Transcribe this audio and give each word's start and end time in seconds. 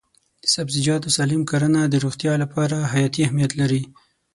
د 0.43 0.45
سبزیجاتو 0.55 1.13
سالم 1.17 1.41
کرنه 1.51 1.81
د 1.87 1.95
روغتیا 2.03 2.33
لپاره 2.43 2.89
حیاتي 2.93 3.19
اهمیت 3.23 3.51
لري. 3.61 3.81